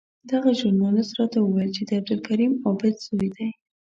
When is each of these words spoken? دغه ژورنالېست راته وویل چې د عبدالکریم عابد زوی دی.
دغه 0.31 0.49
ژورنالېست 0.59 1.13
راته 1.19 1.37
وویل 1.41 1.71
چې 1.77 1.83
د 1.85 1.89
عبدالکریم 1.99 2.53
عابد 2.65 2.95
زوی 3.07 3.29
دی. 3.35 3.49